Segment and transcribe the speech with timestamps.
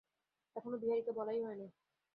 [0.55, 1.69] এখনো বিহারীকে বলাই হয় নাই।